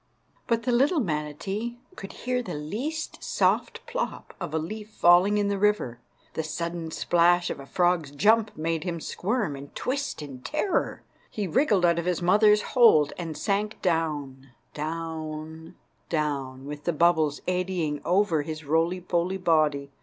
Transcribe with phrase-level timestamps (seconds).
[0.47, 5.47] But the little manatee could hear the least soft plop of a leaf falling in
[5.47, 5.99] the river.
[6.33, 11.03] The sudden splash of a frog's jump made him squirm and twist in terror.
[11.29, 15.75] He wriggled out of his mother's hold, and sank down, down,
[16.09, 19.91] down, with the bubbles eddying over his roly poly body.